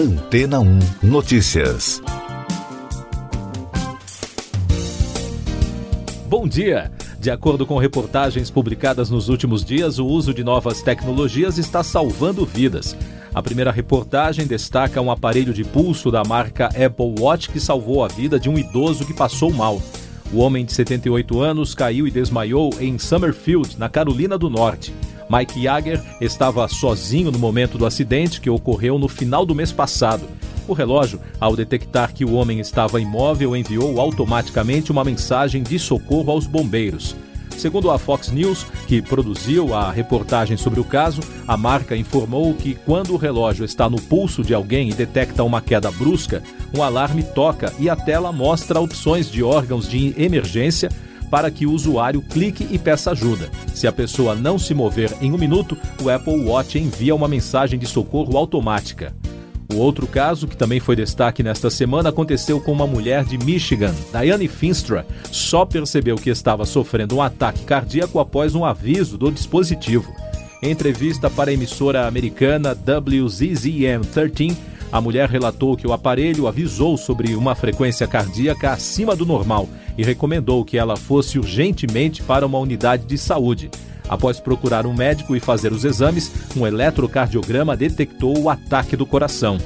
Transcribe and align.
Antena 0.00 0.60
1 0.60 0.78
Notícias. 1.02 2.02
Bom 6.26 6.48
dia! 6.48 6.90
De 7.18 7.30
acordo 7.30 7.66
com 7.66 7.76
reportagens 7.76 8.50
publicadas 8.50 9.10
nos 9.10 9.28
últimos 9.28 9.62
dias, 9.62 9.98
o 9.98 10.06
uso 10.06 10.32
de 10.32 10.42
novas 10.42 10.80
tecnologias 10.80 11.58
está 11.58 11.82
salvando 11.82 12.46
vidas. 12.46 12.96
A 13.34 13.42
primeira 13.42 13.70
reportagem 13.70 14.46
destaca 14.46 15.02
um 15.02 15.10
aparelho 15.10 15.52
de 15.52 15.64
pulso 15.64 16.10
da 16.10 16.24
marca 16.24 16.68
Apple 16.68 17.14
Watch 17.20 17.50
que 17.50 17.60
salvou 17.60 18.02
a 18.02 18.08
vida 18.08 18.40
de 18.40 18.48
um 18.48 18.58
idoso 18.58 19.04
que 19.04 19.12
passou 19.12 19.52
mal. 19.52 19.82
O 20.32 20.38
homem 20.38 20.64
de 20.64 20.72
78 20.72 21.42
anos 21.42 21.74
caiu 21.74 22.08
e 22.08 22.10
desmaiou 22.10 22.70
em 22.80 22.98
Summerfield, 22.98 23.78
na 23.78 23.90
Carolina 23.90 24.38
do 24.38 24.48
Norte. 24.48 24.94
Mike 25.30 25.62
Jagger 25.62 26.02
estava 26.20 26.66
sozinho 26.66 27.30
no 27.30 27.38
momento 27.38 27.78
do 27.78 27.86
acidente 27.86 28.40
que 28.40 28.50
ocorreu 28.50 28.98
no 28.98 29.06
final 29.06 29.46
do 29.46 29.54
mês 29.54 29.70
passado. 29.70 30.28
O 30.66 30.72
relógio, 30.72 31.20
ao 31.38 31.54
detectar 31.54 32.12
que 32.12 32.24
o 32.24 32.32
homem 32.32 32.58
estava 32.58 33.00
imóvel, 33.00 33.56
enviou 33.56 34.00
automaticamente 34.00 34.90
uma 34.90 35.04
mensagem 35.04 35.62
de 35.62 35.78
socorro 35.78 36.32
aos 36.32 36.46
bombeiros. 36.46 37.14
Segundo 37.56 37.90
a 37.90 37.98
Fox 37.98 38.30
News, 38.30 38.64
que 38.88 39.02
produziu 39.02 39.74
a 39.74 39.92
reportagem 39.92 40.56
sobre 40.56 40.80
o 40.80 40.84
caso, 40.84 41.20
a 41.46 41.56
marca 41.56 41.94
informou 41.94 42.54
que 42.54 42.74
quando 42.74 43.12
o 43.12 43.16
relógio 43.16 43.64
está 43.64 43.88
no 43.88 44.00
pulso 44.00 44.42
de 44.42 44.54
alguém 44.54 44.88
e 44.88 44.94
detecta 44.94 45.44
uma 45.44 45.60
queda 45.60 45.90
brusca, 45.90 46.42
um 46.76 46.82
alarme 46.82 47.22
toca 47.22 47.72
e 47.78 47.88
a 47.88 47.94
tela 47.94 48.32
mostra 48.32 48.80
opções 48.80 49.30
de 49.30 49.42
órgãos 49.42 49.88
de 49.88 50.14
emergência 50.16 50.88
para 51.30 51.50
que 51.50 51.66
o 51.66 51.72
usuário 51.72 52.20
clique 52.20 52.66
e 52.70 52.78
peça 52.78 53.12
ajuda. 53.12 53.50
Se 53.74 53.86
a 53.86 53.92
pessoa 53.92 54.34
não 54.34 54.58
se 54.58 54.74
mover 54.74 55.14
em 55.20 55.32
um 55.32 55.38
minuto, 55.38 55.76
o 56.02 56.10
Apple 56.10 56.44
Watch 56.44 56.78
envia 56.78 57.14
uma 57.14 57.28
mensagem 57.28 57.78
de 57.78 57.86
socorro 57.86 58.36
automática. 58.36 59.14
O 59.72 59.76
outro 59.76 60.04
caso, 60.06 60.48
que 60.48 60.56
também 60.56 60.80
foi 60.80 60.96
destaque 60.96 61.44
nesta 61.44 61.70
semana, 61.70 62.08
aconteceu 62.08 62.60
com 62.60 62.72
uma 62.72 62.88
mulher 62.88 63.24
de 63.24 63.38
Michigan. 63.38 63.94
Diane 64.10 64.48
Finstra 64.48 65.06
só 65.30 65.64
percebeu 65.64 66.16
que 66.16 66.28
estava 66.28 66.66
sofrendo 66.66 67.16
um 67.16 67.22
ataque 67.22 67.62
cardíaco 67.62 68.18
após 68.18 68.56
um 68.56 68.64
aviso 68.64 69.16
do 69.16 69.30
dispositivo. 69.30 70.12
Em 70.60 70.72
entrevista 70.72 71.30
para 71.30 71.50
a 71.50 71.54
emissora 71.54 72.06
americana 72.06 72.72
WZZM 72.72 74.04
13, 74.12 74.56
a 74.92 75.00
mulher 75.00 75.28
relatou 75.28 75.76
que 75.76 75.86
o 75.86 75.92
aparelho 75.92 76.46
avisou 76.46 76.96
sobre 76.96 77.34
uma 77.34 77.54
frequência 77.54 78.06
cardíaca 78.06 78.72
acima 78.72 79.14
do 79.14 79.24
normal 79.24 79.68
e 79.96 80.04
recomendou 80.04 80.64
que 80.64 80.76
ela 80.76 80.96
fosse 80.96 81.38
urgentemente 81.38 82.22
para 82.22 82.46
uma 82.46 82.58
unidade 82.58 83.04
de 83.04 83.16
saúde. 83.16 83.70
Após 84.08 84.40
procurar 84.40 84.86
um 84.86 84.92
médico 84.92 85.36
e 85.36 85.40
fazer 85.40 85.72
os 85.72 85.84
exames, 85.84 86.32
um 86.56 86.66
eletrocardiograma 86.66 87.76
detectou 87.76 88.36
o 88.36 88.50
ataque 88.50 88.96
do 88.96 89.06
coração. 89.06 89.58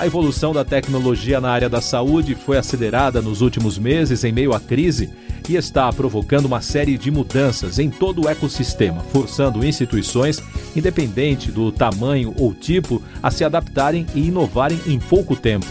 A 0.00 0.06
evolução 0.06 0.54
da 0.54 0.64
tecnologia 0.64 1.42
na 1.42 1.50
área 1.50 1.68
da 1.68 1.82
saúde 1.82 2.34
foi 2.34 2.56
acelerada 2.56 3.20
nos 3.20 3.42
últimos 3.42 3.78
meses 3.78 4.24
em 4.24 4.32
meio 4.32 4.54
à 4.54 4.58
crise 4.58 5.10
e 5.46 5.56
está 5.56 5.92
provocando 5.92 6.46
uma 6.46 6.62
série 6.62 6.96
de 6.96 7.10
mudanças 7.10 7.78
em 7.78 7.90
todo 7.90 8.24
o 8.24 8.28
ecossistema, 8.30 9.02
forçando 9.12 9.62
instituições, 9.62 10.42
independente 10.74 11.52
do 11.52 11.70
tamanho 11.70 12.34
ou 12.38 12.54
tipo, 12.54 13.02
a 13.22 13.30
se 13.30 13.44
adaptarem 13.44 14.06
e 14.14 14.28
inovarem 14.28 14.80
em 14.86 14.98
pouco 14.98 15.36
tempo. 15.36 15.68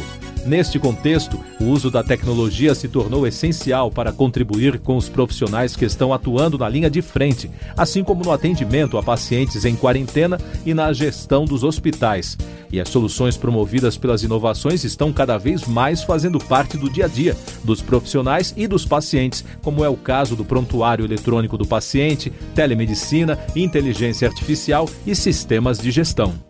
Neste 0.50 0.80
contexto, 0.80 1.39
o 1.61 1.66
uso 1.66 1.92
da 1.92 2.03
tecnologia 2.03 2.73
se 2.73 2.88
tornou 2.88 3.28
essencial 3.28 3.92
para 3.92 4.11
contribuir 4.11 4.80
com 4.80 4.97
os 4.97 5.08
profissionais 5.08 5.75
que 5.75 5.86
estão 5.86 6.11
atuando 6.11 6.58
na 6.58 6.67
linha 6.67 6.89
de 6.89 7.03
frente, 7.03 7.52
assim 7.78 8.03
como 8.03 8.23
no 8.23 8.31
atendimento 8.31 8.97
a 8.97 9.03
pacientes 9.03 9.64
em 9.64 9.75
quarentena 9.75 10.39
e 10.66 10.73
na 10.73 10.92
gestão 10.92 11.45
dos 11.45 11.64
hospitais. 11.64 12.36
E 12.72 12.81
as 12.81 12.89
soluções 12.89 13.38
promovidas 13.38 13.95
pelas 13.95 14.23
inovações 14.23 14.83
estão 14.83 15.14
cada 15.14 15.38
vez 15.38 15.67
mais 15.67 16.02
fazendo 16.02 16.39
parte 16.39 16.77
do 16.77 16.89
dia 16.89 17.05
a 17.05 17.08
dia 17.08 17.38
dos 17.64 17.80
profissionais 17.80 18.52
e 18.58 18.66
dos 18.66 18.88
pacientes, 18.88 19.45
como 19.61 19.86
é 19.86 19.89
o 19.89 19.95
caso 19.95 20.36
do 20.36 20.43
prontuário 20.43 21.05
eletrônico 21.05 21.60
do 21.60 21.67
paciente, 21.67 22.33
telemedicina, 22.55 23.37
inteligência 23.55 24.27
artificial 24.27 24.89
e 25.05 25.14
sistemas 25.14 25.77
de 25.77 25.92
gestão. 25.92 26.48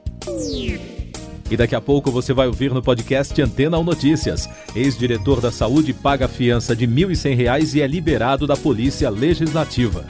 E 1.50 1.58
daqui 1.58 1.76
a 1.76 1.82
pouco 1.82 2.12
você 2.12 2.34
vai 2.34 2.48
ouvir 2.48 2.72
no 2.72 2.82
podcast 2.82 3.42
Antena 3.42 3.78
ou 3.78 3.84
Notícias. 3.84 4.48
Ex-diretor 4.76 5.42
da 5.42 5.52
Saúde 5.52 5.94
paga 5.94 6.28
fiança 6.28 6.76
de 6.76 6.86
R$ 6.86 6.92
1.100 7.08 7.76
e 7.76 7.82
é 7.82 7.88
liberado 7.88 8.46
da 8.46 8.56
Polícia 8.56 9.10
Legislativa. 9.10 10.06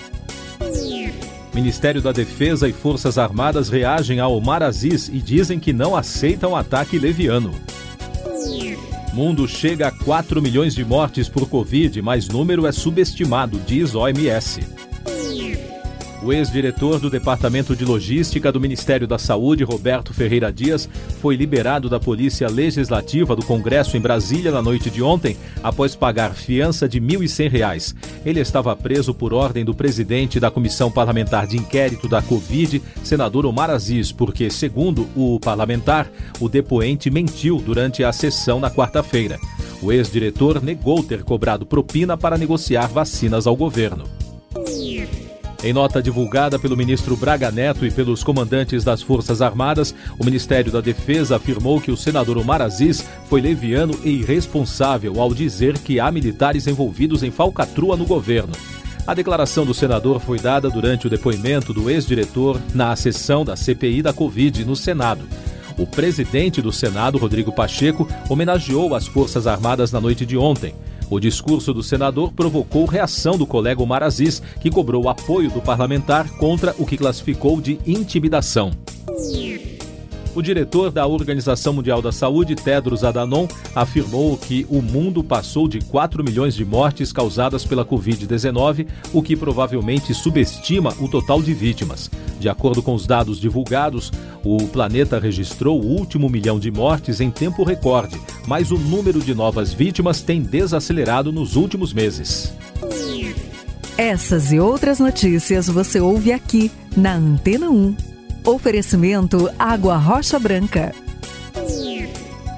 Ministério 1.54 2.02
da 2.02 2.12
Defesa 2.12 2.68
e 2.68 2.74
Forças 2.74 3.18
Armadas 3.18 3.70
reagem 3.70 4.20
ao 4.20 4.36
Omar 4.36 4.62
Aziz 4.62 5.08
e 5.08 5.20
dizem 5.20 5.60
que 5.60 5.74
não 5.74 5.96
aceitam 5.96 6.56
ataque 6.56 7.00
leviano. 7.00 7.52
Mundo 9.14 9.48
chega 9.48 9.88
a 9.88 9.92
4 9.92 10.42
milhões 10.42 10.76
de 10.76 10.86
mortes 10.86 11.28
por 11.28 11.50
Covid, 11.50 12.02
mas 12.02 12.28
número 12.28 12.68
é 12.68 12.72
subestimado, 12.72 13.60
diz 13.66 13.96
OMS. 13.96 14.62
O 16.22 16.34
ex-diretor 16.34 17.00
do 17.00 17.10
Departamento 17.10 17.74
de 17.74 17.86
Logística 17.86 18.52
do 18.52 18.60
Ministério 18.60 19.08
da 19.08 19.18
Saúde, 19.18 19.64
Roberto 19.64 20.14
Ferreira 20.14 20.52
Dias, 20.52 20.90
foi 21.22 21.38
liberado 21.38 21.88
da 21.88 21.98
Polícia 21.98 22.50
Legislativa 22.50 23.38
do 23.38 23.46
Congresso 23.46 23.96
em 23.96 24.02
Brasília 24.02 24.52
na 24.52 24.62
noite 24.62 24.90
de 24.90 25.02
ontem, 25.02 25.38
após 25.64 25.96
pagar 25.96 26.34
fiança 26.34 26.90
de 26.90 27.00
R$ 27.00 27.20
1.100. 27.20 27.96
Ele 28.26 28.42
estava 28.42 28.76
preso 28.76 29.14
por 29.14 29.34
ordem 29.34 29.64
do 29.64 29.74
presidente 29.74 30.42
da 30.42 30.52
Comissão 30.52 30.92
Parlamentar 30.92 31.48
de 31.48 31.56
Inquérito 31.56 32.10
da 32.10 32.22
Covid, 32.22 32.82
senador 33.02 33.46
Omar 33.46 33.70
Aziz, 33.70 34.12
porque, 34.12 34.50
segundo 34.50 35.08
o 35.16 35.40
parlamentar, 35.40 36.12
o 36.38 36.50
depoente 36.50 37.10
mentiu 37.10 37.60
durante 37.60 38.04
a 38.04 38.12
sessão 38.12 38.60
na 38.60 38.70
quarta-feira. 38.70 39.40
O 39.82 39.90
ex-diretor 39.90 40.62
negou 40.62 41.02
ter 41.02 41.24
cobrado 41.24 41.66
propina 41.66 42.18
para 42.18 42.38
negociar 42.38 42.88
vacinas 42.88 43.48
ao 43.48 43.56
governo. 43.56 44.19
Em 45.62 45.74
nota 45.74 46.02
divulgada 46.02 46.58
pelo 46.58 46.78
ministro 46.78 47.18
Braga 47.18 47.52
Neto 47.52 47.86
e 47.86 47.92
pelos 47.92 48.24
comandantes 48.24 48.82
das 48.82 49.02
Forças 49.02 49.42
Armadas, 49.42 49.94
o 50.18 50.24
Ministério 50.24 50.72
da 50.72 50.80
Defesa 50.80 51.36
afirmou 51.36 51.82
que 51.82 51.92
o 51.92 51.98
senador 51.98 52.38
Omar 52.38 52.62
Aziz 52.62 53.06
foi 53.28 53.42
leviano 53.42 53.94
e 54.06 54.10
irresponsável 54.10 55.20
ao 55.20 55.34
dizer 55.34 55.78
que 55.78 56.00
há 56.00 56.10
militares 56.10 56.66
envolvidos 56.66 57.24
em 57.24 57.32
falcatrua 57.32 57.98
no 57.98 58.06
governo. 58.06 58.54
A 59.06 59.14
declaração 59.14 59.66
do 59.66 59.74
senador 59.74 60.22
foi 60.22 60.40
dada 60.40 60.70
durante 60.70 61.08
o 61.08 61.10
depoimento 61.10 61.74
do 61.74 61.90
ex-diretor 61.90 62.62
na 62.74 62.96
sessão 62.96 63.44
da 63.44 63.58
CPI 63.58 64.02
da 64.02 64.14
Covid 64.14 64.64
no 64.64 64.78
Senado. 64.78 65.28
O 65.78 65.86
presidente 65.86 66.62
do 66.62 66.72
Senado, 66.72 67.18
Rodrigo 67.18 67.52
Pacheco, 67.52 68.08
homenageou 68.30 68.96
as 68.96 69.08
Forças 69.08 69.46
Armadas 69.46 69.92
na 69.92 70.00
noite 70.00 70.26
de 70.26 70.38
ontem. 70.38 70.74
O 71.10 71.20
discurso 71.20 71.74
do 71.74 71.82
senador 71.82 72.32
provocou 72.32 72.86
reação 72.86 73.38
do 73.38 73.48
colega 73.48 73.82
Omar 73.82 74.04
Aziz, 74.04 74.42
que 74.62 74.70
cobrou 74.70 75.10
apoio 75.10 75.50
do 75.50 75.62
parlamentar 75.62 76.30
contra 76.38 76.76
o 76.78 76.86
que 76.86 76.98
classificou 76.98 77.60
de 77.60 77.80
intimidação. 77.86 78.72
O 80.40 80.42
diretor 80.42 80.90
da 80.90 81.06
Organização 81.06 81.74
Mundial 81.74 82.02
da 82.02 82.14
Saúde, 82.14 82.56
Tedros 82.56 83.04
Adhanom, 83.04 83.46
afirmou 83.76 84.38
que 84.38 84.66
o 84.70 84.82
mundo 84.82 85.22
passou 85.22 85.68
de 85.68 85.82
4 85.82 86.24
milhões 86.24 86.56
de 86.56 86.64
mortes 86.64 87.12
causadas 87.12 87.66
pela 87.66 87.84
Covid-19, 87.84 88.88
o 89.12 89.22
que 89.22 89.36
provavelmente 89.36 90.14
subestima 90.14 90.96
o 91.02 91.10
total 91.10 91.42
de 91.42 91.54
vítimas. 91.54 92.10
De 92.40 92.48
acordo 92.48 92.82
com 92.82 92.94
os 92.94 93.06
dados 93.06 93.38
divulgados, 93.38 94.14
o 94.42 94.66
planeta 94.68 95.20
registrou 95.20 95.78
o 95.82 95.86
último 95.86 96.30
milhão 96.30 96.58
de 96.58 96.72
mortes 96.72 97.20
em 97.20 97.30
tempo 97.30 97.66
recorde, 97.66 98.18
mas 98.48 98.72
o 98.72 98.78
número 98.78 99.20
de 99.20 99.36
novas 99.36 99.74
vítimas 99.74 100.22
tem 100.22 100.42
desacelerado 100.42 101.34
nos 101.34 101.58
últimos 101.58 101.92
meses. 101.92 102.54
Essas 103.98 104.54
e 104.54 104.60
outras 104.62 105.00
notícias 105.00 105.68
você 105.68 106.00
ouve 106.00 106.32
aqui 106.32 106.72
na 106.96 107.16
Antena 107.16 107.70
1. 107.70 108.09
Oferecimento 108.50 109.48
Água 109.60 109.96
Rocha 109.96 110.40
Branca. 110.40 110.92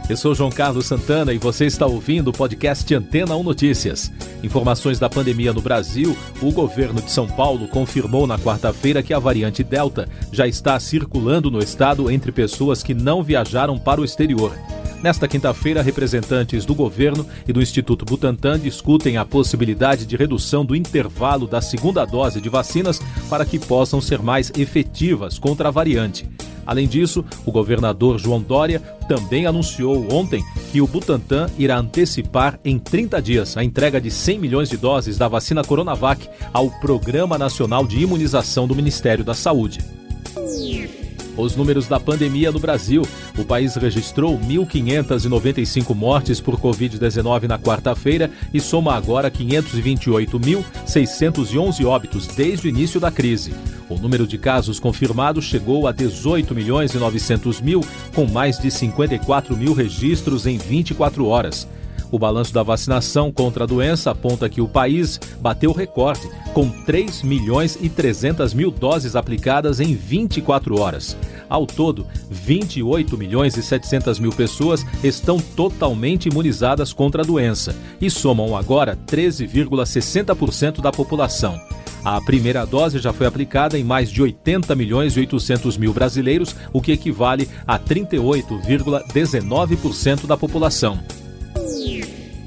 Eu 0.09 0.15
sou 0.15 0.33
João 0.33 0.49
Carlos 0.49 0.85
Santana 0.85 1.33
e 1.33 1.37
você 1.37 1.65
está 1.65 1.85
ouvindo 1.85 2.29
o 2.29 2.31
podcast 2.31 2.95
Antena 2.95 3.35
1 3.35 3.43
Notícias. 3.43 4.09
Informações 4.41 4.99
da 4.99 5.09
pandemia 5.09 5.51
no 5.51 5.61
Brasil: 5.61 6.15
o 6.41 6.49
governo 6.53 7.01
de 7.01 7.11
São 7.11 7.27
Paulo 7.27 7.67
confirmou 7.67 8.25
na 8.25 8.39
quarta-feira 8.39 9.03
que 9.03 9.13
a 9.13 9.19
variante 9.19 9.65
Delta 9.65 10.07
já 10.31 10.47
está 10.47 10.79
circulando 10.79 11.51
no 11.51 11.59
estado 11.59 12.09
entre 12.09 12.31
pessoas 12.31 12.81
que 12.81 12.93
não 12.93 13.21
viajaram 13.21 13.77
para 13.77 13.99
o 13.99 14.05
exterior. 14.05 14.57
Nesta 15.03 15.27
quinta-feira, 15.27 15.81
representantes 15.81 16.63
do 16.63 16.75
governo 16.75 17.25
e 17.47 17.51
do 17.51 17.61
Instituto 17.61 18.05
Butantan 18.05 18.59
discutem 18.59 19.17
a 19.17 19.25
possibilidade 19.25 20.05
de 20.05 20.15
redução 20.15 20.63
do 20.63 20.75
intervalo 20.75 21.47
da 21.47 21.59
segunda 21.59 22.05
dose 22.05 22.39
de 22.39 22.49
vacinas 22.49 23.01
para 23.27 23.43
que 23.43 23.57
possam 23.57 23.99
ser 23.99 24.21
mais 24.21 24.51
efetivas 24.55 25.39
contra 25.39 25.69
a 25.69 25.71
variante. 25.71 26.29
Além 26.67 26.87
disso, 26.87 27.25
o 27.43 27.51
governador 27.51 28.19
João 28.19 28.39
Dória 28.39 28.79
também 29.07 29.47
anunciou 29.47 30.07
ontem 30.13 30.43
que 30.71 30.79
o 30.79 30.87
Butantan 30.87 31.49
irá 31.57 31.79
antecipar 31.79 32.59
em 32.63 32.77
30 32.77 33.19
dias 33.23 33.57
a 33.57 33.63
entrega 33.63 33.99
de 33.99 34.11
100 34.11 34.37
milhões 34.37 34.69
de 34.69 34.77
doses 34.77 35.17
da 35.17 35.27
vacina 35.27 35.63
Coronavac 35.63 36.29
ao 36.53 36.69
Programa 36.79 37.39
Nacional 37.39 37.87
de 37.87 37.99
Imunização 37.99 38.67
do 38.67 38.75
Ministério 38.75 39.23
da 39.23 39.33
Saúde. 39.33 40.00
Os 41.37 41.55
números 41.55 41.87
da 41.87 41.97
pandemia 41.99 42.51
no 42.51 42.59
Brasil. 42.59 43.03
O 43.37 43.45
país 43.45 43.75
registrou 43.75 44.39
1.595 44.39 45.93
mortes 45.95 46.41
por 46.41 46.59
Covid-19 46.59 47.47
na 47.47 47.57
quarta-feira 47.57 48.29
e 48.53 48.59
soma 48.59 48.93
agora 48.95 49.31
528.611 49.31 51.85
óbitos 51.85 52.27
desde 52.27 52.67
o 52.67 52.69
início 52.69 52.99
da 52.99 53.09
crise. 53.09 53.53
O 53.89 53.97
número 53.97 54.27
de 54.27 54.37
casos 54.37 54.79
confirmados 54.79 55.45
chegou 55.45 55.87
a 55.87 55.91
18 55.91 56.53
milhões 56.55 56.93
e 56.93 56.97
900 56.97 57.61
mil, 57.61 57.81
com 58.13 58.25
mais 58.25 58.59
de 58.59 58.69
54 58.69 59.57
mil 59.57 59.73
registros 59.73 60.45
em 60.45 60.57
24 60.57 61.25
horas. 61.25 61.67
O 62.11 62.19
balanço 62.19 62.53
da 62.53 62.61
vacinação 62.61 63.31
contra 63.31 63.63
a 63.63 63.67
doença 63.67 64.11
aponta 64.11 64.49
que 64.49 64.59
o 64.59 64.67
país 64.67 65.17
bateu 65.39 65.71
recorde, 65.71 66.29
com 66.53 66.69
3 66.69 67.23
milhões 67.23 67.77
e 67.79 67.87
300 67.87 68.53
mil 68.53 68.69
doses 68.69 69.15
aplicadas 69.15 69.79
em 69.79 69.95
24 69.95 70.77
horas. 70.77 71.15
Ao 71.49 71.65
todo, 71.65 72.05
28 72.29 73.17
milhões 73.17 73.55
e 73.55 73.63
700 73.63 74.19
mil 74.19 74.31
pessoas 74.31 74.85
estão 75.01 75.39
totalmente 75.39 76.27
imunizadas 76.27 76.91
contra 76.91 77.23
a 77.23 77.25
doença 77.25 77.73
e 78.01 78.09
somam 78.09 78.57
agora 78.57 78.97
13,60% 79.07 80.81
da 80.81 80.91
população. 80.91 81.57
A 82.03 82.19
primeira 82.19 82.65
dose 82.65 82.99
já 82.99 83.13
foi 83.13 83.27
aplicada 83.27 83.77
em 83.77 83.83
mais 83.83 84.09
de 84.09 84.19
80 84.21 84.75
milhões 84.75 85.15
e 85.15 85.19
800 85.19 85.77
mil 85.77 85.93
brasileiros, 85.93 86.53
o 86.73 86.81
que 86.81 86.91
equivale 86.91 87.47
a 87.65 87.79
38,19% 87.79 90.25
da 90.25 90.35
população. 90.35 90.99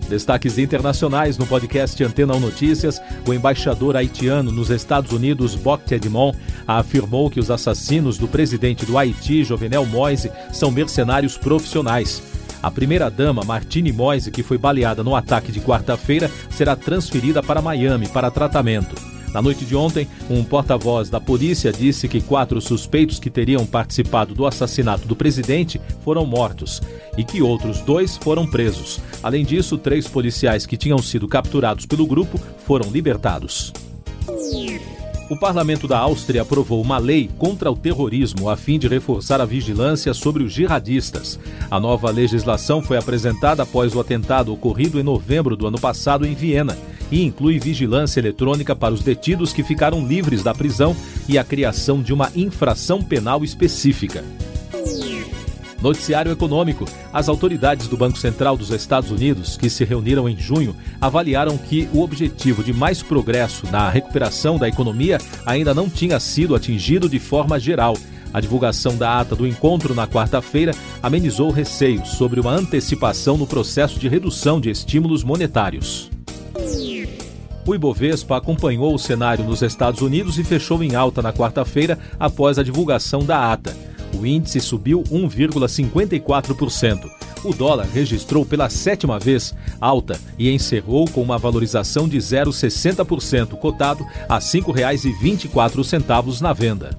Destaques 0.08 0.58
internacionais 0.58 1.38
no 1.38 1.46
podcast 1.46 2.02
Antena 2.04 2.34
1 2.34 2.40
Notícias. 2.40 3.00
O 3.26 3.32
embaixador 3.32 3.96
haitiano 3.96 4.52
nos 4.52 4.70
Estados 4.70 5.12
Unidos, 5.12 5.54
Bocte 5.54 5.94
Edmond, 5.94 6.36
afirmou 6.66 7.30
que 7.30 7.40
os 7.40 7.50
assassinos 7.50 8.18
do 8.18 8.28
presidente 8.28 8.84
do 8.84 8.98
Haiti, 8.98 9.44
Jovenel 9.44 9.86
Moise, 9.86 10.30
são 10.52 10.70
mercenários 10.70 11.38
profissionais. 11.38 12.22
A 12.62 12.70
primeira-dama, 12.70 13.44
Martine 13.44 13.92
Moise, 13.92 14.30
que 14.30 14.42
foi 14.42 14.58
baleada 14.58 15.02
no 15.02 15.14
ataque 15.14 15.52
de 15.52 15.60
quarta-feira, 15.60 16.30
será 16.50 16.74
transferida 16.74 17.42
para 17.42 17.60
Miami 17.62 18.08
para 18.08 18.30
tratamento. 18.30 19.13
Na 19.34 19.42
noite 19.42 19.64
de 19.64 19.75
ontem, 19.75 20.06
um 20.31 20.44
porta-voz 20.44 21.10
da 21.10 21.20
polícia 21.20 21.72
disse 21.72 22.06
que 22.06 22.20
quatro 22.20 22.60
suspeitos 22.60 23.19
que 23.19 23.28
teriam 23.28 23.66
participado 23.66 24.32
do 24.32 24.46
assassinato 24.46 25.08
do 25.08 25.16
presidente 25.16 25.81
foram 26.04 26.25
mortos 26.25 26.81
e 27.19 27.25
que 27.25 27.42
outros 27.42 27.81
dois 27.81 28.16
foram 28.16 28.46
presos. 28.46 29.00
Além 29.20 29.44
disso, 29.44 29.76
três 29.76 30.06
policiais 30.06 30.66
que 30.66 30.76
tinham 30.76 30.98
sido 30.98 31.26
capturados 31.26 31.84
pelo 31.84 32.06
grupo 32.06 32.40
foram 32.64 32.88
libertados. 32.92 33.72
O 35.28 35.36
parlamento 35.36 35.88
da 35.88 35.98
Áustria 35.98 36.42
aprovou 36.42 36.81
uma 36.81 36.98
lei 36.98 37.28
contra 37.36 37.72
o 37.72 37.76
terrorismo 37.76 38.48
a 38.48 38.56
fim 38.56 38.78
de 38.78 38.86
reforçar 38.86 39.40
a 39.40 39.44
vigilância 39.44 40.14
sobre 40.14 40.44
os 40.44 40.52
jihadistas. 40.52 41.40
A 41.69 41.81
nova 41.81 42.08
legislação 42.08 42.81
foi 42.81 42.98
apresentada 42.98 43.64
após 43.64 43.96
o 43.96 44.00
atentado 44.00 44.52
ocorrido 44.52 45.00
em 45.00 45.02
novembro 45.02 45.56
do 45.56 45.66
ano 45.66 45.81
passado 45.81 46.25
em 46.25 46.34
Viena 46.34 46.76
e 47.10 47.22
inclui 47.22 47.58
vigilância 47.58 48.20
eletrônica 48.20 48.74
para 48.74 48.94
os 48.94 49.02
detidos 49.02 49.52
que 49.52 49.62
ficaram 49.62 50.06
livres 50.06 50.42
da 50.42 50.54
prisão 50.54 50.96
e 51.28 51.38
a 51.38 51.44
criação 51.44 52.02
de 52.02 52.12
uma 52.12 52.30
infração 52.34 53.02
penal 53.02 53.44
específica. 53.44 54.24
Noticiário 55.84 56.32
Econômico. 56.32 56.86
As 57.12 57.28
autoridades 57.28 57.88
do 57.88 57.96
Banco 57.96 58.16
Central 58.16 58.56
dos 58.56 58.70
Estados 58.70 59.10
Unidos, 59.10 59.58
que 59.58 59.68
se 59.68 59.84
reuniram 59.84 60.26
em 60.26 60.34
junho, 60.34 60.74
avaliaram 60.98 61.58
que 61.58 61.86
o 61.92 62.00
objetivo 62.00 62.64
de 62.64 62.72
mais 62.72 63.02
progresso 63.02 63.70
na 63.70 63.90
recuperação 63.90 64.56
da 64.56 64.66
economia 64.66 65.18
ainda 65.44 65.74
não 65.74 65.90
tinha 65.90 66.18
sido 66.18 66.54
atingido 66.54 67.06
de 67.06 67.18
forma 67.18 67.60
geral. 67.60 67.98
A 68.32 68.40
divulgação 68.40 68.96
da 68.96 69.20
ata 69.20 69.36
do 69.36 69.46
encontro 69.46 69.94
na 69.94 70.08
quarta-feira 70.08 70.72
amenizou 71.02 71.50
receios 71.50 72.12
sobre 72.12 72.40
uma 72.40 72.52
antecipação 72.52 73.36
no 73.36 73.46
processo 73.46 73.98
de 73.98 74.08
redução 74.08 74.60
de 74.60 74.70
estímulos 74.70 75.22
monetários. 75.22 76.13
O 77.66 77.75
Ibovespa 77.75 78.37
acompanhou 78.37 78.94
o 78.94 78.99
cenário 78.99 79.43
nos 79.43 79.62
Estados 79.62 80.02
Unidos 80.02 80.38
e 80.38 80.44
fechou 80.44 80.82
em 80.82 80.94
alta 80.94 81.22
na 81.22 81.32
quarta-feira 81.32 81.99
após 82.20 82.58
a 82.58 82.62
divulgação 82.62 83.25
da 83.25 83.50
ata. 83.50 83.75
O 84.14 84.26
índice 84.26 84.61
subiu 84.61 85.02
1,54%. 85.05 87.11
O 87.43 87.55
dólar 87.55 87.87
registrou 87.93 88.44
pela 88.44 88.69
sétima 88.69 89.19
vez 89.19 89.55
alta 89.81 90.20
e 90.38 90.50
encerrou 90.50 91.08
com 91.08 91.22
uma 91.22 91.38
valorização 91.38 92.06
de 92.06 92.19
0,60%, 92.19 93.58
cotado 93.58 94.05
a 94.28 94.34
R$ 94.34 94.40
5,24 94.40 96.40
na 96.40 96.52
venda. 96.52 96.90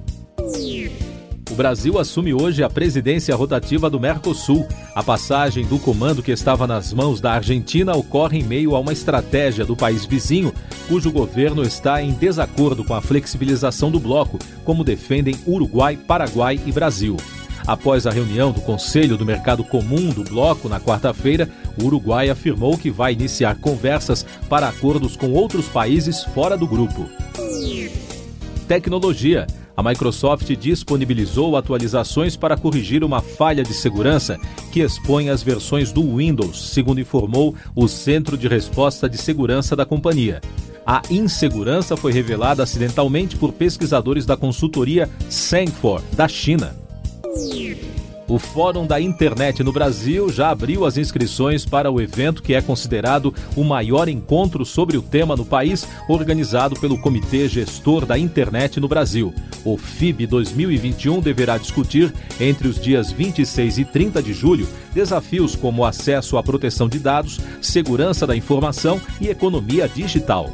O 1.55 1.63
Brasil 1.65 1.97
assume 1.97 2.33
hoje 2.33 2.61
a 2.63 2.69
presidência 2.69 3.33
rotativa 3.33 3.89
do 3.89 3.97
Mercosul. 3.97 4.67
A 4.93 5.01
passagem 5.01 5.65
do 5.65 5.79
comando 5.79 6.21
que 6.21 6.33
estava 6.33 6.67
nas 6.67 6.91
mãos 6.91 7.21
da 7.21 7.31
Argentina 7.31 7.95
ocorre 7.95 8.39
em 8.39 8.43
meio 8.43 8.75
a 8.75 8.79
uma 8.81 8.91
estratégia 8.91 9.63
do 9.63 9.73
país 9.73 10.03
vizinho, 10.03 10.53
cujo 10.89 11.09
governo 11.13 11.63
está 11.63 12.01
em 12.01 12.11
desacordo 12.11 12.83
com 12.83 12.93
a 12.93 12.99
flexibilização 12.99 13.89
do 13.89 14.01
bloco, 14.01 14.37
como 14.65 14.83
defendem 14.83 15.39
Uruguai, 15.47 15.95
Paraguai 15.95 16.59
e 16.65 16.73
Brasil. 16.73 17.15
Após 17.65 18.05
a 18.05 18.11
reunião 18.11 18.51
do 18.51 18.59
Conselho 18.59 19.15
do 19.15 19.25
Mercado 19.25 19.63
Comum 19.63 20.09
do 20.09 20.25
bloco 20.25 20.67
na 20.67 20.81
quarta-feira, 20.81 21.49
o 21.81 21.85
Uruguai 21.85 22.29
afirmou 22.29 22.77
que 22.77 22.91
vai 22.91 23.13
iniciar 23.13 23.55
conversas 23.55 24.25
para 24.49 24.67
acordos 24.67 25.15
com 25.15 25.31
outros 25.31 25.69
países 25.69 26.21
fora 26.21 26.57
do 26.57 26.67
grupo. 26.67 27.09
Tecnologia 28.67 29.47
a 29.75 29.83
Microsoft 29.83 30.49
disponibilizou 30.55 31.57
atualizações 31.57 32.35
para 32.37 32.57
corrigir 32.57 33.03
uma 33.03 33.21
falha 33.21 33.63
de 33.63 33.73
segurança 33.73 34.39
que 34.71 34.79
expõe 34.79 35.29
as 35.29 35.43
versões 35.43 35.91
do 35.91 36.17
Windows, 36.17 36.69
segundo 36.71 37.01
informou 37.01 37.55
o 37.75 37.87
Centro 37.87 38.37
de 38.37 38.47
Resposta 38.47 39.09
de 39.09 39.17
Segurança 39.17 39.75
da 39.75 39.85
companhia. 39.85 40.41
A 40.85 41.01
insegurança 41.09 41.97
foi 41.97 42.13
revelada 42.13 42.63
acidentalmente 42.63 43.35
por 43.35 43.51
pesquisadores 43.51 44.25
da 44.25 44.37
consultoria 44.37 45.09
Sangfor, 45.29 46.01
da 46.15 46.27
China. 46.27 46.75
O 48.27 48.39
Fórum 48.39 48.87
da 48.87 48.99
Internet 48.99 49.63
no 49.63 49.71
Brasil 49.71 50.29
já 50.29 50.49
abriu 50.49 50.83
as 50.83 50.97
inscrições 50.97 51.63
para 51.63 51.91
o 51.91 52.01
evento 52.01 52.41
que 52.41 52.55
é 52.55 52.61
considerado 52.61 53.33
o 53.55 53.63
maior 53.63 54.09
encontro 54.09 54.65
sobre 54.65 54.97
o 54.97 55.01
tema 55.01 55.35
no 55.35 55.45
país, 55.45 55.87
organizado 56.09 56.79
pelo 56.79 56.97
Comitê 56.97 57.47
Gestor 57.47 58.03
da 58.03 58.17
Internet 58.17 58.79
no 58.79 58.87
Brasil. 58.87 59.31
O 59.63 59.77
FIB 59.77 60.25
2021 60.25 61.21
deverá 61.21 61.57
discutir, 61.59 62.11
entre 62.39 62.67
os 62.67 62.79
dias 62.79 63.11
26 63.11 63.77
e 63.77 63.85
30 63.85 64.23
de 64.23 64.33
julho, 64.33 64.67
desafios 64.91 65.55
como 65.55 65.85
acesso 65.85 66.35
à 66.35 66.41
proteção 66.41 66.89
de 66.89 66.97
dados, 66.97 67.39
segurança 67.61 68.25
da 68.25 68.35
informação 68.35 68.99
e 69.21 69.27
economia 69.27 69.87
digital. 69.87 70.49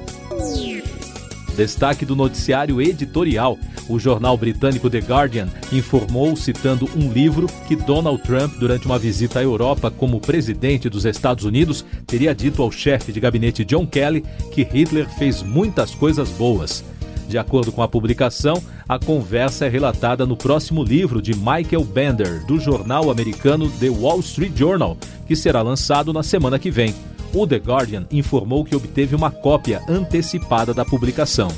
Destaque 1.62 2.08
do 2.08 2.16
noticiário 2.16 2.82
editorial. 2.82 3.56
O 3.88 4.00
jornal 4.00 4.36
britânico 4.36 4.90
The 4.90 4.98
Guardian 4.98 5.48
informou, 5.72 6.36
citando 6.36 6.90
um 6.96 7.12
livro, 7.12 7.46
que 7.68 7.76
Donald 7.76 8.24
Trump, 8.24 8.56
durante 8.58 8.88
uma 8.88 8.98
visita 8.98 9.38
à 9.38 9.44
Europa 9.44 9.92
como 9.92 10.20
presidente 10.20 10.90
dos 10.90 11.06
Estados 11.06 11.46
Unidos, 11.46 11.86
teria 12.08 12.34
dito 12.34 12.64
ao 12.64 12.72
chefe 12.72 13.12
de 13.12 13.20
gabinete 13.20 13.64
John 13.64 13.86
Kelly 13.86 14.26
que 14.52 14.64
Hitler 14.64 15.08
fez 15.08 15.44
muitas 15.44 15.94
coisas 15.94 16.30
boas. 16.30 16.84
De 17.28 17.38
acordo 17.38 17.72
com 17.72 17.84
a 17.84 17.88
publicação, 17.88 18.56
a 18.90 18.98
conversa 18.98 19.68
é 19.68 19.70
relatada 19.70 20.26
no 20.26 20.36
próximo 20.36 20.84
livro 20.84 21.22
de 21.22 21.36
Michael 21.36 21.84
Bender, 21.84 22.44
do 22.48 22.60
jornal 22.60 23.12
americano 23.12 23.70
The 23.80 23.90
Wall 23.90 24.20
Street 24.22 24.58
Journal, 24.58 24.98
que 25.28 25.36
será 25.36 25.62
lançado 25.62 26.12
na 26.12 26.24
semana 26.24 26.58
que 26.58 26.72
vem. 26.72 26.96
O 27.34 27.48
The 27.48 27.58
Guardian 27.58 28.06
informou 28.12 28.66
que 28.66 28.76
obteve 28.76 29.16
uma 29.16 29.32
cópia 29.32 29.82
antecipada 29.88 30.74
da 30.74 30.84
publicação. 30.84 31.50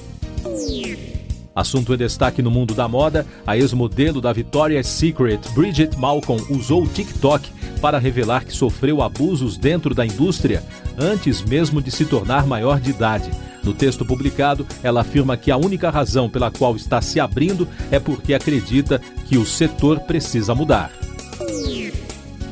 Assunto 1.55 1.93
em 1.93 1.97
destaque 1.97 2.41
no 2.41 2.51
mundo 2.51 2.73
da 2.73 2.87
moda, 2.87 3.25
a 3.45 3.57
ex-modelo 3.57 4.19
da 4.19 4.33
Victoria's 4.33 4.87
Secret, 4.87 5.39
Bridget 5.53 5.97
Malcolm, 5.97 6.43
usou 6.49 6.83
o 6.83 6.87
TikTok 6.87 7.49
para 7.81 7.97
revelar 7.97 8.45
que 8.45 8.55
sofreu 8.55 9.01
abusos 9.01 9.57
dentro 9.57 9.93
da 9.93 10.05
indústria 10.05 10.63
antes 10.97 11.43
mesmo 11.43 11.81
de 11.81 11.91
se 11.91 12.05
tornar 12.05 12.45
maior 12.45 12.79
de 12.79 12.91
idade. 12.91 13.29
No 13.63 13.73
texto 13.73 14.05
publicado, 14.05 14.65
ela 14.83 15.01
afirma 15.01 15.37
que 15.37 15.51
a 15.51 15.57
única 15.57 15.89
razão 15.89 16.29
pela 16.29 16.51
qual 16.51 16.75
está 16.75 17.01
se 17.01 17.19
abrindo 17.19 17.67
é 17.89 17.99
porque 17.99 18.33
acredita 18.33 18.99
que 19.25 19.37
o 19.37 19.45
setor 19.45 19.99
precisa 20.01 20.53
mudar. 20.53 20.91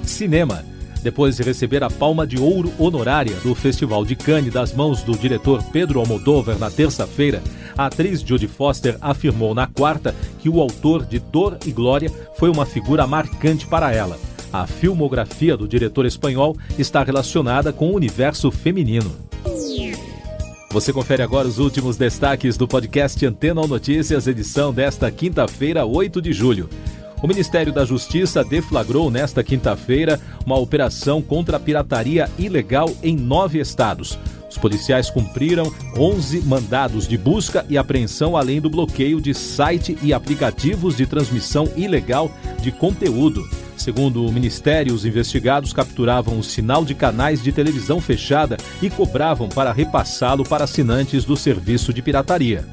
Cinema. 0.04 0.71
Depois 1.04 1.36
de 1.36 1.44
receber 1.44 1.84
a 1.84 1.90
palma 1.90 2.28
de 2.28 2.40
ouro 2.40 2.72
honorária 2.78 3.36
do 3.38 3.56
Festival 3.56 4.06
de 4.06 4.16
Cannes 4.16 4.54
das 4.54 4.74
mãos 4.74 5.02
do 5.02 5.18
diretor 5.18 5.64
Pedro 5.72 6.00
Almodóvar 6.00 6.60
na 6.60 6.70
terça-feira, 6.70 7.42
a 7.78 7.88
atriz 7.88 8.22
Jodie 8.22 8.48
Foster 8.48 8.98
afirmou 9.02 9.56
na 9.56 9.66
quarta 9.66 10.14
que 10.40 10.50
o 10.50 10.62
autor 10.62 11.06
de 11.06 11.20
Dor 11.20 11.58
e 11.66 11.72
Glória 11.72 12.12
foi 12.38 12.50
uma 12.50 12.66
figura 12.66 13.08
marcante 13.08 13.66
para 13.66 13.92
ela. 13.92 14.20
A 14.54 14.68
filmografia 14.68 15.58
do 15.58 15.68
diretor 15.68 16.06
espanhol 16.06 16.56
está 16.78 17.04
relacionada 17.04 17.72
com 17.74 17.90
o 17.90 17.96
universo 17.96 18.52
feminino. 18.52 19.12
Você 20.72 20.94
confere 20.94 21.22
agora 21.22 21.48
os 21.48 21.58
últimos 21.58 21.98
destaques 21.98 22.56
do 22.56 22.68
podcast 22.68 23.26
Antena 23.26 23.66
Notícias, 23.68 24.28
edição 24.28 24.74
desta 24.74 25.12
quinta-feira, 25.12 25.86
8 25.86 26.22
de 26.22 26.32
julho. 26.32 26.70
O 27.22 27.28
Ministério 27.28 27.72
da 27.72 27.86
Justiça 27.86 28.44
deflagrou 28.44 29.12
nesta 29.12 29.44
quinta-feira 29.44 30.20
uma 30.44 30.58
operação 30.58 31.22
contra 31.22 31.58
a 31.58 31.60
pirataria 31.60 32.28
ilegal 32.38 32.90
em 33.04 33.16
nove 33.16 33.60
estados. 33.60 34.18
Os 34.50 34.58
policiais 34.58 35.10
cumpriram 35.10 35.72
11 35.96 36.42
mandados 36.42 37.08
de 37.08 37.18
busca 37.18 37.64
e 37.70 37.78
apreensão, 37.78 38.36
além 38.36 38.60
do 38.60 38.72
bloqueio 38.72 39.22
de 39.22 39.36
site 39.36 39.96
e 40.02 40.14
aplicativos 40.14 40.98
de 40.98 41.06
transmissão 41.06 41.72
ilegal 41.78 42.32
de 42.60 42.72
conteúdo. 42.72 43.48
Segundo 43.78 44.26
o 44.26 44.32
Ministério, 44.32 44.94
os 44.94 45.06
investigados 45.06 45.72
capturavam 45.74 46.40
o 46.40 46.44
sinal 46.44 46.84
de 46.84 46.96
canais 46.96 47.42
de 47.42 47.52
televisão 47.52 48.02
fechada 48.02 48.58
e 48.82 48.90
cobravam 48.90 49.48
para 49.48 49.72
repassá-lo 49.72 50.44
para 50.44 50.64
assinantes 50.64 51.24
do 51.24 51.38
serviço 51.38 51.94
de 51.94 52.02
pirataria. 52.02 52.66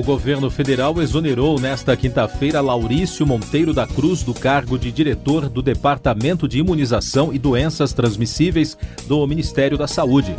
O 0.00 0.02
governo 0.02 0.50
federal 0.50 1.02
exonerou 1.02 1.60
nesta 1.60 1.94
quinta-feira 1.94 2.62
Laurício 2.62 3.26
Monteiro 3.26 3.74
da 3.74 3.86
Cruz 3.86 4.22
do 4.22 4.32
cargo 4.32 4.78
de 4.78 4.90
diretor 4.90 5.46
do 5.46 5.60
Departamento 5.60 6.48
de 6.48 6.58
Imunização 6.58 7.34
e 7.34 7.38
Doenças 7.38 7.92
Transmissíveis 7.92 8.78
do 9.06 9.26
Ministério 9.26 9.76
da 9.76 9.86
Saúde. 9.86 10.34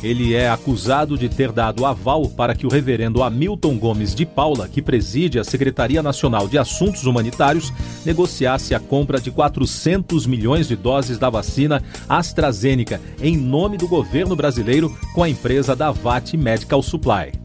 Ele 0.00 0.32
é 0.32 0.48
acusado 0.48 1.18
de 1.18 1.28
ter 1.28 1.50
dado 1.50 1.84
aval 1.84 2.28
para 2.28 2.54
que 2.54 2.64
o 2.64 2.70
reverendo 2.70 3.20
Hamilton 3.20 3.78
Gomes 3.78 4.14
de 4.14 4.24
Paula, 4.24 4.68
que 4.68 4.80
preside 4.80 5.40
a 5.40 5.44
Secretaria 5.44 6.04
Nacional 6.04 6.46
de 6.46 6.56
Assuntos 6.56 7.04
Humanitários, 7.04 7.72
negociasse 8.06 8.76
a 8.76 8.78
compra 8.78 9.20
de 9.20 9.32
400 9.32 10.24
milhões 10.24 10.68
de 10.68 10.76
doses 10.76 11.18
da 11.18 11.28
vacina 11.28 11.82
AstraZeneca 12.08 13.00
em 13.20 13.36
nome 13.36 13.76
do 13.76 13.88
governo 13.88 14.36
brasileiro 14.36 14.96
com 15.12 15.24
a 15.24 15.28
empresa 15.28 15.74
Davat 15.74 16.36
Medical 16.36 16.80
Supply. 16.80 17.39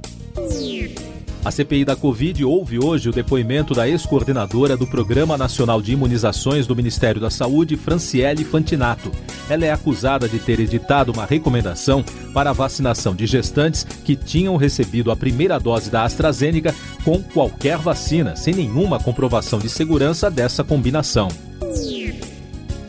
A 1.46 1.52
CPI 1.52 1.86
da 1.86 1.96
Covid 1.96 2.44
ouve 2.44 2.84
hoje 2.84 3.08
o 3.08 3.12
depoimento 3.12 3.76
da 3.76 3.88
ex-coordenadora 3.88 4.76
do 4.76 4.88
Programa 4.88 5.38
Nacional 5.38 5.80
de 5.80 5.94
Imunizações 5.94 6.66
do 6.66 6.76
Ministério 6.76 7.22
da 7.22 7.30
Saúde, 7.30 7.78
Franciele 7.78 8.44
Fantinato. 8.44 9.12
Ela 9.48 9.66
é 9.66 9.72
acusada 9.72 10.28
de 10.28 10.40
ter 10.40 10.60
editado 10.60 11.12
uma 11.12 11.24
recomendação 11.24 12.04
para 12.34 12.50
a 12.50 12.54
vacinação 12.54 13.14
de 13.14 13.28
gestantes 13.28 13.84
que 13.84 14.16
tinham 14.16 14.56
recebido 14.56 15.12
a 15.12 15.16
primeira 15.16 15.60
dose 15.60 15.92
da 15.92 16.04
AstraZeneca 16.04 16.74
com 17.04 17.22
qualquer 17.22 17.78
vacina, 17.78 18.36
sem 18.36 18.56
nenhuma 18.56 19.00
comprovação 19.00 19.60
de 19.60 19.70
segurança 19.70 20.32
dessa 20.32 20.64
combinação. 20.64 21.28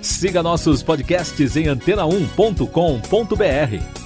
Siga 0.01 0.43
nossos 0.43 0.83
podcasts 0.83 1.57
em 1.57 1.65
antena1.com.br. 1.65 4.06